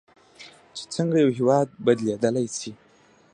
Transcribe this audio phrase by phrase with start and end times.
[0.75, 2.71] چې څنګه یو هیواد بدلیدلی شي.